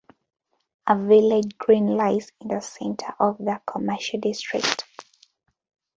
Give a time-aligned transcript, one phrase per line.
[0.87, 4.83] A village green lies in the center of the commercial district.